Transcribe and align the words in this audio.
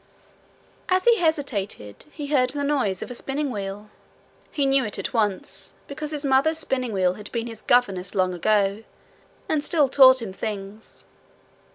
As 0.89 1.05
he 1.05 1.17
hesitated, 1.19 2.05
he 2.11 2.25
heard 2.25 2.49
the 2.49 2.63
noise 2.63 3.03
of 3.03 3.11
a 3.11 3.13
spinning 3.13 3.51
wheel. 3.51 3.91
He 4.51 4.65
knew 4.65 4.83
it 4.83 4.97
at 4.97 5.13
once, 5.13 5.73
because 5.85 6.09
his 6.09 6.25
mother's 6.25 6.57
spinning 6.57 6.91
wheel 6.91 7.13
had 7.13 7.31
been 7.31 7.45
his 7.45 7.61
governess 7.61 8.15
long 8.15 8.33
ago, 8.33 8.83
and 9.47 9.63
still 9.63 9.87
taught 9.87 10.19
him 10.19 10.33
things. 10.33 11.05